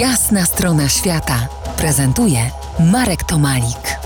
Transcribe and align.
Jasna 0.00 0.44
strona 0.44 0.88
świata 0.88 1.48
prezentuje 1.78 2.38
Marek 2.92 3.24
Tomalik. 3.24 3.98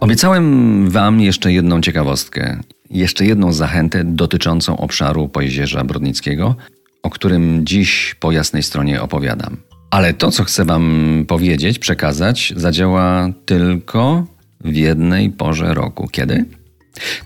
Obiecałem 0.00 0.90
Wam 0.90 1.20
jeszcze 1.20 1.52
jedną 1.52 1.80
ciekawostkę, 1.80 2.60
jeszcze 2.90 3.26
jedną 3.26 3.52
zachętę 3.52 4.04
dotyczącą 4.04 4.76
obszaru 4.76 5.28
Pojezierza 5.28 5.84
Brodnickiego, 5.84 6.54
o 7.02 7.10
którym 7.10 7.66
dziś 7.66 8.16
po 8.20 8.32
jasnej 8.32 8.62
stronie 8.62 9.02
opowiadam. 9.02 9.56
Ale 9.90 10.14
to, 10.14 10.30
co 10.30 10.44
chcę 10.44 10.64
Wam 10.64 11.24
powiedzieć, 11.28 11.78
przekazać, 11.78 12.52
zadziała 12.56 13.28
tylko 13.46 14.26
w 14.60 14.74
jednej 14.74 15.30
porze 15.30 15.74
roku. 15.74 16.08
Kiedy? 16.12 16.44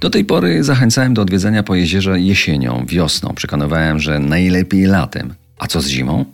Do 0.01 0.11
tej 0.11 0.25
pory 0.25 0.65
zachęcałem 0.65 1.15
do 1.15 1.23
odwiedzenia 1.23 1.63
Pojezierza 1.63 2.17
jesienią, 2.17 2.85
wiosną. 2.89 3.35
Przekonywałem, 3.35 3.99
że 3.99 4.19
najlepiej 4.19 4.85
latem. 4.85 5.35
A 5.61 5.67
co 5.67 5.81
z 5.81 5.89
zimą? 5.89 6.25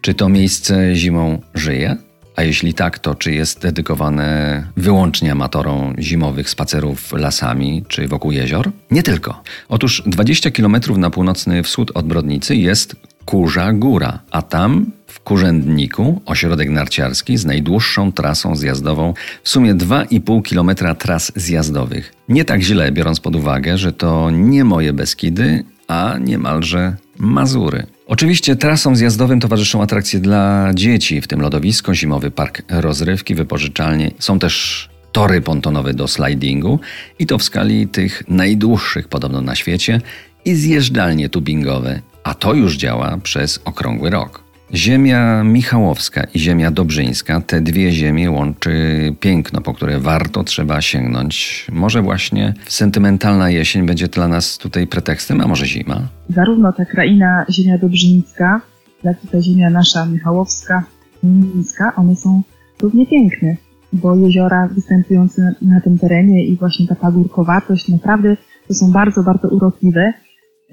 Czy 0.00 0.14
to 0.14 0.28
miejsce 0.28 0.94
zimą 0.94 1.42
żyje? 1.54 1.96
A 2.36 2.42
jeśli 2.42 2.74
tak, 2.74 2.98
to 2.98 3.14
czy 3.14 3.32
jest 3.32 3.62
dedykowane 3.62 4.62
wyłącznie 4.76 5.32
amatorom 5.32 5.94
zimowych 5.98 6.50
spacerów 6.50 7.12
lasami 7.12 7.84
czy 7.88 8.08
wokół 8.08 8.32
jezior? 8.32 8.70
Nie 8.90 9.02
tylko. 9.02 9.42
Otóż 9.68 10.02
20 10.06 10.50
km 10.50 10.76
na 10.96 11.10
północny 11.10 11.62
wschód 11.62 11.90
od 11.94 12.06
Brodnicy 12.06 12.56
jest 12.56 12.96
Kurza 13.24 13.72
Góra, 13.72 14.18
a 14.30 14.42
tam 14.42 14.86
w 15.06 15.20
Kurzędniku 15.20 16.22
ośrodek 16.26 16.70
narciarski 16.70 17.36
z 17.36 17.44
najdłuższą 17.44 18.12
trasą 18.12 18.56
zjazdową, 18.56 19.14
w 19.42 19.48
sumie 19.48 19.74
2,5 19.74 20.42
km 20.42 20.96
tras 20.98 21.32
zjazdowych. 21.36 22.12
Nie 22.28 22.44
tak 22.44 22.60
źle, 22.60 22.92
biorąc 22.92 23.20
pod 23.20 23.36
uwagę, 23.36 23.78
że 23.78 23.92
to 23.92 24.30
nie 24.30 24.64
moje 24.64 24.92
Beskidy, 24.92 25.64
a 25.88 26.18
niemalże 26.20 26.96
Mazury. 27.18 27.86
Oczywiście 28.10 28.56
trasom 28.56 28.96
zjazdowym 28.96 29.40
towarzyszą 29.40 29.82
atrakcje 29.82 30.20
dla 30.20 30.70
dzieci, 30.74 31.20
w 31.20 31.26
tym 31.26 31.40
lodowisko, 31.40 31.94
zimowy 31.94 32.30
park 32.30 32.62
rozrywki, 32.68 33.34
wypożyczalnie. 33.34 34.10
Są 34.18 34.38
też 34.38 34.88
tory 35.12 35.40
pontonowe 35.40 35.94
do 35.94 36.08
slidingu 36.08 36.80
i 37.18 37.26
to 37.26 37.38
w 37.38 37.42
skali 37.42 37.88
tych 37.88 38.22
najdłuższych 38.28 39.08
podobno 39.08 39.40
na 39.40 39.54
świecie 39.54 40.00
i 40.44 40.54
zjeżdżalnie 40.54 41.28
tubingowe, 41.28 42.00
a 42.24 42.34
to 42.34 42.54
już 42.54 42.76
działa 42.76 43.18
przez 43.22 43.60
okrągły 43.64 44.10
rok. 44.10 44.49
Ziemia 44.74 45.44
Michałowska 45.44 46.24
i 46.34 46.38
ziemia 46.38 46.70
Dobrzyńska, 46.70 47.40
te 47.40 47.60
dwie 47.60 47.92
ziemie 47.92 48.30
łączy 48.30 48.72
piękno, 49.20 49.60
po 49.60 49.74
które 49.74 50.00
warto 50.00 50.44
trzeba 50.44 50.80
sięgnąć. 50.80 51.66
Może 51.72 52.02
właśnie 52.02 52.54
sentymentalna 52.66 53.50
jesień 53.50 53.86
będzie 53.86 54.08
dla 54.08 54.28
nas 54.28 54.58
tutaj 54.58 54.86
pretekstem, 54.86 55.40
a 55.40 55.46
może 55.46 55.66
zima? 55.66 56.08
Zarówno 56.28 56.72
ta 56.72 56.84
kraina 56.84 57.44
ziemia 57.50 57.78
Dobrzyńska, 57.78 58.60
jak 59.04 59.24
i 59.24 59.28
ta 59.28 59.40
ziemia 59.42 59.70
nasza 59.70 60.06
Michałowska, 60.06 60.84
Mińska, 61.22 61.92
one 61.96 62.16
są 62.16 62.42
równie 62.82 63.06
piękne, 63.06 63.56
bo 63.92 64.16
jeziora 64.16 64.68
występujące 64.68 65.54
na 65.62 65.80
tym 65.80 65.98
terenie 65.98 66.44
i 66.44 66.56
właśnie 66.56 66.86
ta 66.86 66.94
pagórkowatość, 66.94 67.88
naprawdę 67.88 68.36
to 68.68 68.74
są 68.74 68.92
bardzo, 68.92 69.22
bardzo 69.22 69.48
urokliwe 69.48 70.12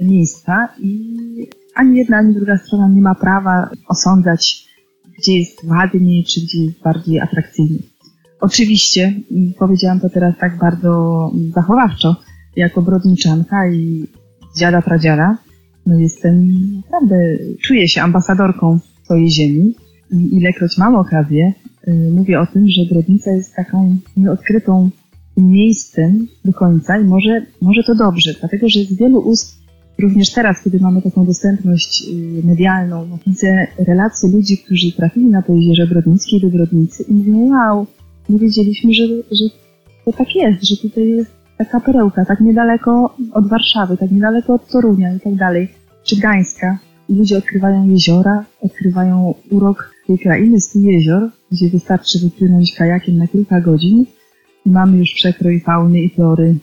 miejsca 0.02 0.70
i 0.80 1.18
ani 1.78 1.98
jedna, 1.98 2.18
ani 2.18 2.34
druga 2.34 2.58
strona 2.58 2.88
nie 2.88 3.02
ma 3.02 3.16
prawa 3.16 3.70
osądzać, 3.88 4.68
gdzie 5.18 5.38
jest 5.40 5.64
ładniej, 5.64 6.24
czy 6.24 6.42
gdzie 6.42 6.66
jest 6.66 6.82
bardziej 6.84 7.20
atrakcyjnie. 7.20 7.80
Oczywiście, 8.42 9.14
powiedziałam 9.60 10.00
to 10.00 10.10
teraz 10.10 10.36
tak 10.40 10.58
bardzo 10.58 11.32
zachowawczo, 11.56 12.16
jako 12.56 12.82
brodniczanka 12.82 13.70
i 13.70 14.08
dziada 14.58 14.82
pradziada, 14.82 15.38
no 15.86 16.00
jestem 16.00 16.48
naprawdę, 16.76 17.16
czuję 17.62 17.88
się 17.88 18.02
ambasadorką 18.02 18.80
swojej 19.04 19.32
ziemi 19.32 19.76
i 20.12 20.38
ilekroć 20.38 20.78
mam 20.78 20.96
okazję, 20.96 21.54
y, 21.88 22.12
mówię 22.12 22.40
o 22.40 22.46
tym, 22.46 22.68
że 22.68 22.82
Brodnica 22.94 23.32
jest 23.32 23.56
taką 23.56 23.98
nieodkrytą 24.18 24.90
miejscem 25.38 26.28
do 26.46 26.54
końca 26.54 27.00
i 27.00 27.04
może, 27.04 27.46
może 27.62 27.84
to 27.84 27.96
dobrze, 27.96 28.34
dlatego 28.40 28.70
że 28.70 28.80
z 28.80 28.98
wielu 28.98 29.20
ust 29.20 29.67
Również 30.00 30.34
teraz, 30.34 30.64
kiedy 30.64 30.80
mamy 30.80 31.02
taką 31.02 31.26
dostępność 31.26 32.04
y, 32.10 32.48
medialną, 32.48 33.18
widzę 33.28 33.68
relacje 33.78 34.30
ludzi, 34.30 34.58
którzy 34.58 34.92
trafili 34.92 35.26
na 35.26 35.42
to 35.42 35.54
jezioro 35.54 35.90
Brodnickie 35.90 36.40
do 36.40 36.50
Brodnicy 36.50 37.04
i 37.04 37.14
mówią, 37.14 37.48
wow, 37.48 37.88
nie 38.30 38.40
wiedzieliśmy, 38.40 38.94
że, 38.94 39.04
że 39.08 39.46
to 40.06 40.14
tak 40.14 40.36
jest, 40.36 40.64
że 40.64 40.78
tutaj 40.78 41.10
jest 41.10 41.32
taka 41.58 41.80
perełka, 41.80 42.26
tak 42.26 42.42
niedaleko 42.42 43.16
od 43.34 43.50
Warszawy, 43.50 43.98
tak 43.98 44.12
niedaleko 44.12 44.54
od 44.54 44.68
Torunia 44.68 45.16
i 45.16 45.20
tak 45.20 45.36
dalej, 45.36 45.68
czy 46.04 46.16
Gdańska. 46.16 46.80
I 47.10 47.16
ludzie 47.16 47.38
odkrywają 47.38 47.90
jeziora, 47.90 48.46
odkrywają 48.62 49.34
urok 49.52 49.94
tej 50.08 50.20
krainy, 50.20 50.62
stu 50.62 50.80
jezior, 50.80 51.30
gdzie 51.52 51.70
wystarczy 51.70 52.20
wypłynąć 52.20 52.76
kajakiem 52.76 53.18
na 53.18 53.28
kilka 53.28 53.62
godzin 53.62 54.06
i 54.66 54.70
mamy 54.70 54.98
już 54.98 55.14
przekrój 55.14 55.60
fauny 55.60 56.02
i 56.02 56.10
flory. 56.10 56.56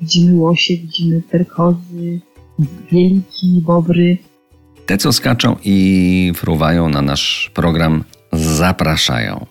Widzimy 0.00 0.34
łosie, 0.34 0.74
widzimy 0.76 1.22
terkozy, 1.30 2.20
wielki, 2.92 3.62
bobry. 3.66 4.18
Te, 4.86 4.98
co 4.98 5.12
skaczą 5.12 5.56
i 5.64 6.32
fruwają 6.36 6.88
na 6.88 7.02
nasz 7.02 7.50
program, 7.54 8.04
zapraszają. 8.32 9.46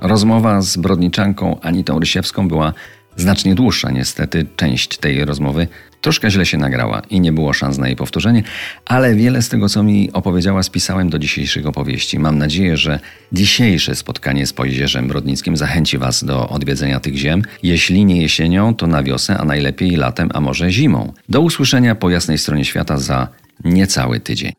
Rozmowa 0.00 0.62
z 0.62 0.76
brodniczanką 0.76 1.60
Anitą 1.60 2.00
Rysiewską 2.00 2.48
była 2.48 2.72
znacznie 3.16 3.54
dłuższa. 3.54 3.90
Niestety 3.90 4.46
część 4.56 4.98
tej 4.98 5.24
rozmowy 5.24 5.68
troszkę 6.00 6.30
źle 6.30 6.46
się 6.46 6.58
nagrała 6.58 7.02
i 7.10 7.20
nie 7.20 7.32
było 7.32 7.52
szans 7.52 7.78
na 7.78 7.86
jej 7.86 7.96
powtórzenie, 7.96 8.42
ale 8.84 9.14
wiele 9.14 9.42
z 9.42 9.48
tego, 9.48 9.68
co 9.68 9.82
mi 9.82 10.12
opowiedziała, 10.12 10.62
spisałem 10.62 11.10
do 11.10 11.18
dzisiejszych 11.18 11.66
opowieści. 11.66 12.18
Mam 12.18 12.38
nadzieję, 12.38 12.76
że 12.76 13.00
dzisiejsze 13.32 13.94
spotkanie 13.94 14.46
z 14.46 14.52
Pojzierzem 14.52 15.08
Brodnickim 15.08 15.56
zachęci 15.56 15.98
Was 15.98 16.24
do 16.24 16.48
odwiedzenia 16.48 17.00
tych 17.00 17.16
ziem. 17.16 17.42
Jeśli 17.62 18.04
nie 18.04 18.22
jesienią, 18.22 18.74
to 18.74 18.86
na 18.86 19.02
wiosnę, 19.02 19.38
a 19.38 19.44
najlepiej 19.44 19.96
latem, 19.96 20.30
a 20.34 20.40
może 20.40 20.70
zimą. 20.70 21.12
Do 21.28 21.40
usłyszenia 21.40 21.94
po 21.94 22.10
jasnej 22.10 22.38
stronie 22.38 22.64
świata 22.64 22.98
za 22.98 23.28
niecały 23.64 24.20
tydzień. 24.20 24.52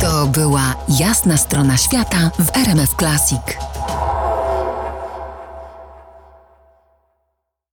To 0.00 0.26
była 0.26 0.76
jasna 1.00 1.36
strona 1.36 1.76
świata 1.76 2.30
w 2.38 2.56
RMF 2.56 2.94
Classic. 2.94 3.69